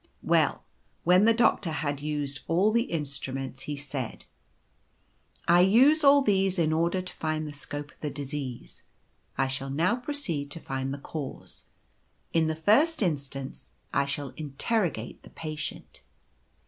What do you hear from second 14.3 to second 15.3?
interrogate the